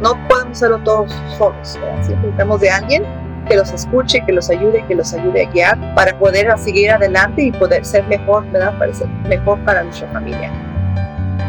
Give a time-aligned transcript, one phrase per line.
[0.00, 3.04] no podemos hacerlo todos solos, siempre necesitamos de alguien
[3.48, 7.44] que los escuche, que los ayude, que los ayude a guiar para poder seguir adelante
[7.44, 8.44] y poder ser mejor.
[8.46, 10.50] Para ser mejor para nuestra familia.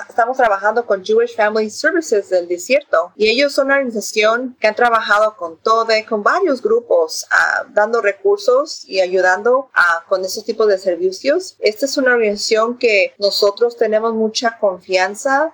[0.08, 4.76] estamos trabajando con Jewish Family Services del desierto y ellos son una organización que han
[4.76, 10.68] trabajado con TODE, con varios grupos, uh, dando recursos y ayudando uh, con esos tipos
[10.68, 11.56] de servicios.
[11.60, 15.54] Esta es una organización que nosotros tenemos mucha confianza,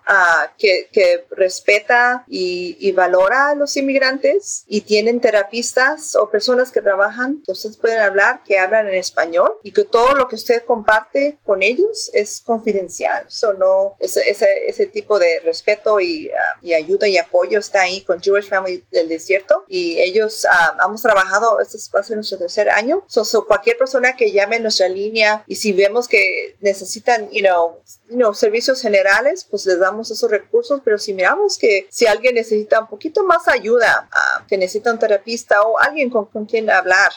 [0.57, 6.81] que, que, respeta y, y, valora a los inmigrantes y tienen terapistas o personas que
[6.81, 10.63] trabajan, que ustedes pueden hablar, que hablan en español y que todo lo que usted
[10.65, 13.25] comparte con ellos es confidencial.
[13.27, 17.81] So, no, ese, ese, ese tipo de respeto y, uh, y, ayuda y apoyo está
[17.81, 22.37] ahí con Jewish Family del Desierto y ellos uh, hemos trabajado, este va a nuestro
[22.37, 23.03] tercer año.
[23.07, 27.41] So, so, cualquier persona que llame a nuestra línea y si vemos que necesitan, you
[27.41, 32.05] know, you know, servicios generales, pues les damos esos recursos, pero si miramos que si
[32.05, 34.09] alguien necesita un poquito más ayuda,
[34.49, 37.11] que necesita un terapista o alguien con, con quien hablar,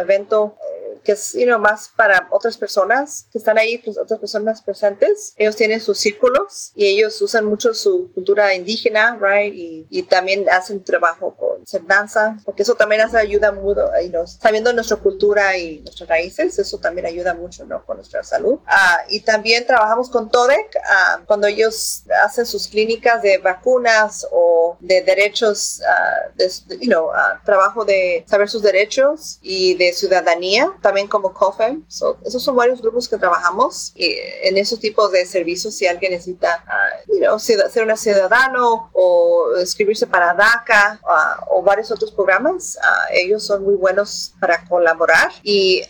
[0.00, 4.20] evento uh, que es you know, más para otras personas que están ahí, pues, otras
[4.20, 9.52] personas presentes, ellos tienen sus círculos y ellos usan mucho su cultura indígena, right?
[9.52, 11.50] Y, y también hacen trabajo con
[11.86, 16.58] danza, porque eso también hace ayuda mucho, you know, sabiendo nuestra cultura y nuestras raíces,
[16.58, 17.84] eso también ayuda mucho, ¿no?
[17.84, 18.54] Con nuestra salud.
[18.54, 24.59] Uh, y también trabajamos con TODEC uh, cuando ellos hacen sus clínicas de vacunas o
[24.80, 27.08] de derechos, uh, de, you know,
[27.44, 31.84] trabajo de saber sus derechos y de ciudadanía, también como COFEM.
[31.88, 36.64] So, esos son varios grupos que trabajamos en esos tipos de servicios si alguien necesita,
[37.08, 41.00] you know, ser un ciudadano o inscribirse para DACA
[41.50, 42.78] o varios otros programas,
[43.12, 45.82] ellos son muy buenos para colaborar y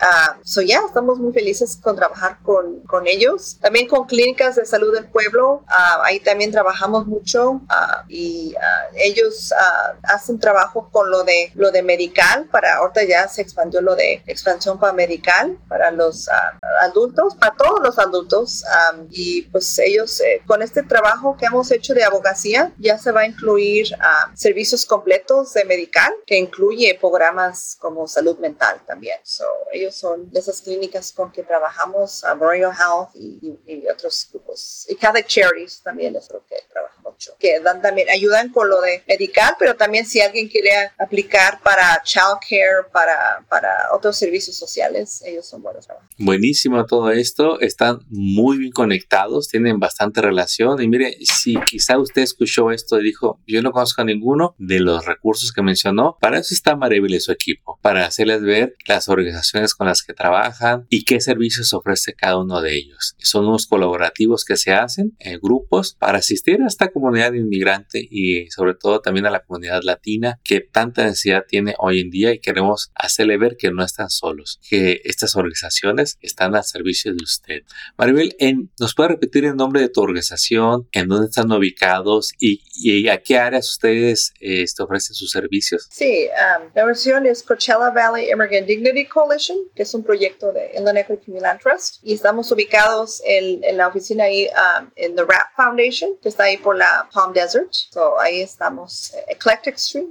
[0.42, 3.58] so ya estamos muy felices con trabajar con, con ellos.
[3.60, 5.64] También con clínicas de salud del pueblo,
[6.02, 7.60] ahí también trabajamos mucho
[8.08, 8.54] y
[8.94, 9.52] ellos
[10.02, 14.22] hacen trabajo con lo de lo de medical para ahorita ya se expandió lo de
[14.26, 16.28] expansión para medical para los
[16.80, 18.64] adultos, para todos los adultos
[19.10, 23.20] y pues ellos eh, con este trabajo que hemos hecho de abogacía ya se va
[23.20, 23.88] a incluir
[24.34, 29.18] servicios completos de medical que incluye programas como salud mental también.
[29.22, 34.86] So, ellos son de esas clínicas con que trabajamos, Royal Health y, y, otros grupos.
[34.88, 36.56] Y Catholic Charities también es lo que
[37.38, 42.02] que dan también, ayudan con lo de medical, pero también si alguien quiere aplicar para
[42.02, 46.09] child care, para, para otros servicios sociales, ellos son buenos trabajos.
[46.22, 52.20] Buenísimo todo esto, están muy bien conectados, tienen bastante relación y mire, si quizá usted
[52.20, 56.38] escuchó esto y dijo, yo no conozco a ninguno de los recursos que mencionó, para
[56.38, 60.84] eso está Maribel y su equipo, para hacerles ver las organizaciones con las que trabajan
[60.90, 63.16] y qué servicios ofrece cada uno de ellos.
[63.20, 68.50] Son unos colaborativos que se hacen en grupos para asistir a esta comunidad inmigrante y
[68.50, 72.40] sobre todo también a la comunidad latina que tanta necesidad tiene hoy en día y
[72.40, 74.60] queremos hacerle ver que no están solos.
[74.68, 77.62] que estas organizaciones están al servicio de usted.
[77.96, 78.36] Maribel,
[78.78, 83.38] ¿nos puede repetir el nombre de tu organización, en dónde están ubicados y, a qué
[83.38, 85.88] áreas ustedes este, ofrecen sus servicios?
[85.90, 90.72] Sí, um, la versión es Coachella Valley Immigrant Dignity Coalition, que es un proyecto de
[90.76, 95.54] Inland Equity Community Trust, y estamos ubicados en, la oficina ahí um, en The Rap
[95.56, 97.72] Foundation, que está ahí por la Palm Desert.
[97.72, 100.06] So, ahí estamos, eh, Eclectic Street,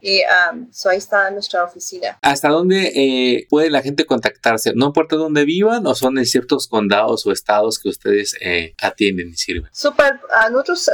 [0.00, 2.18] y um, so ahí está nuestra oficina.
[2.22, 4.72] ¿Hasta dónde eh, puede la gente contactarse?
[4.74, 9.30] No importa dónde vivan o son en ciertos condados o estados que ustedes eh, atienden
[9.30, 9.70] y sirven.
[9.72, 10.90] Super, nosotros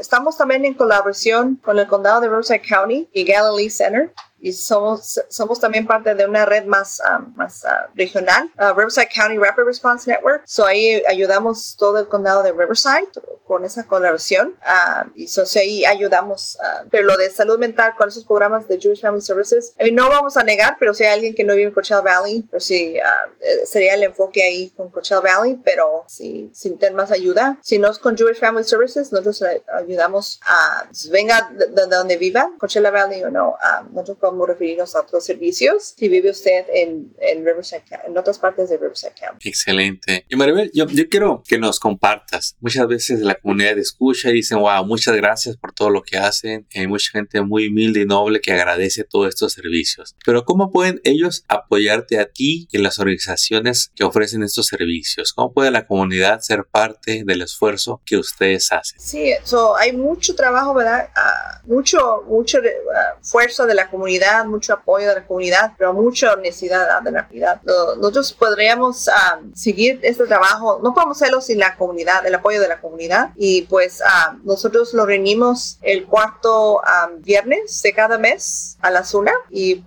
[0.00, 5.20] estamos también en colaboración con el condado de Riverside County y Galilee Center y somos,
[5.28, 9.64] somos también parte de una red más, um, más uh, regional, uh, Riverside County Rapid
[9.64, 10.42] Response Network.
[10.46, 13.08] So ahí ayudamos todo el condado de Riverside
[13.46, 16.58] con esa colaboración uh, y so, ahí ayudamos.
[16.90, 20.42] pero lo de salud mental con esos programas de Jewish Family Services, no vamos a
[20.42, 23.94] negar, pero si hay alguien que no vive en Coachella Valley, pero sí eh, sería
[23.94, 27.98] el enfoque ahí con Coachella Valley, pero si, si necesitan más ayuda, si no es
[27.98, 33.56] con Jewish Family Services, nosotros ayudamos a venga de, donde viva, Coachella Valley o no,
[33.92, 38.68] nosotros podemos referirnos a otros servicios si vive usted en, en Riverside, en otras partes
[38.68, 39.48] de Riverside County.
[39.48, 40.24] Excelente.
[40.28, 42.56] Y Maribel, yo, yo quiero que nos compartas.
[42.60, 46.66] Muchas veces la comunidad escucha y dicen, wow, muchas gracias por todo lo que hacen.
[46.74, 50.16] Hay mucha gente muy humilde y noble que agradece todos estos servicios.
[50.24, 55.32] Pero ¿cómo pueden ellos apoyarte a ti y en las organizaciones que ofrecen estos servicios?
[55.32, 59.00] ¿Cómo puede la comunidad ser parte del esfuerzo que ustedes hacen?
[59.00, 61.08] Sí, so, hay mucho trabajo, ¿verdad?
[61.16, 66.34] Uh, mucho, mucho uh, fuerza de la comunidad mucho apoyo de la comunidad, pero mucha
[66.36, 67.60] necesidad de la comunidad.
[67.98, 72.68] Nosotros podríamos ah, seguir este trabajo, no podemos hacerlo sin la comunidad, el apoyo de
[72.68, 73.30] la comunidad.
[73.36, 79.14] Y pues ah, nosotros lo reunimos el cuarto ah, viernes de cada mes a las
[79.14, 79.32] una.
[79.50, 79.84] Y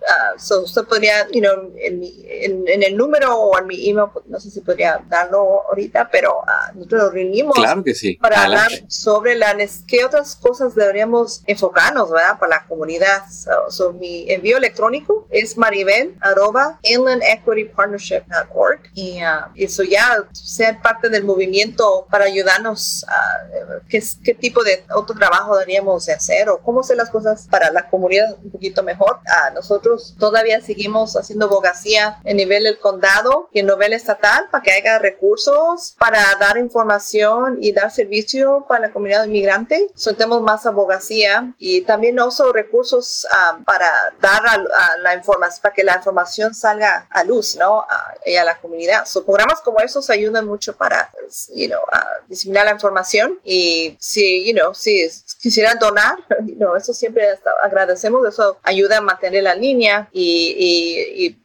[0.64, 4.50] usted podría, you know, en, en, el número o en mi email, pues, no sé
[4.50, 6.42] si podría darlo ahorita, pero
[6.74, 7.56] nosotros lo reunimos.
[7.56, 8.16] Claro que sí.
[8.16, 9.56] Para hablar sobre la,
[9.88, 12.40] qué otras cosas deberíamos enfocarnos, ¿verdad?
[12.40, 13.24] Para la comunidad.
[13.70, 21.24] So, mi envío electrónico es maribel arroba inlandequitypartnership.org y uh, eso ya ser parte del
[21.24, 23.48] movimiento para ayudarnos a
[23.88, 27.72] qué, qué, tipo de otro trabajo deberíamos de hacer o cómo hacer las cosas para
[27.72, 29.20] la comunidad un poquito mejor.
[29.26, 34.64] Uh, nosotros todavía seguimos haciendo abogacía en nivel del condado y en nivel estatal para
[34.64, 39.90] que haya recursos para dar información y dar servicio para la comunidad inmigrante.
[39.96, 43.90] Soltemos más abogacía y también uso recursos uh, para
[44.22, 47.82] dar a, la información, para que la información salga a luz, ¿no?
[47.82, 49.06] A, a la comunidad.
[49.06, 51.10] So, programas como esos ayudan mucho para,
[51.54, 55.08] you know, a diseminar la información y si, you know, si
[55.42, 57.28] quisieran donar, you know, eso siempre
[57.64, 61.40] agradecemos, eso ayuda a mantener la línea y, y, y